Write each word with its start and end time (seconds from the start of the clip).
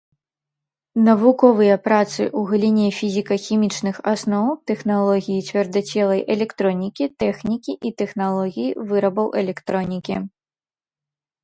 Навуковыя 1.07 1.75
працы 1.87 2.21
ў 2.27 2.41
галіне 2.51 2.87
фізіка-хімічных 2.99 3.95
асноў 4.13 4.47
тэхналогіі 4.73 5.45
цвёрдацельнай 5.53 6.21
электронікі, 6.39 7.11
тэхнікі 7.27 7.73
і 7.91 7.95
тэхналогіі 8.03 8.77
вырабаў 8.91 9.27
электронікі. 9.45 10.15